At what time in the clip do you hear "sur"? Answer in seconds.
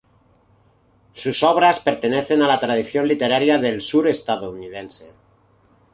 3.81-4.07